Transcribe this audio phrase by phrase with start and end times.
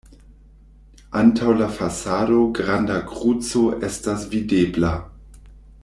[1.19, 4.95] Antaŭ la fasado granda kruco estas videbla.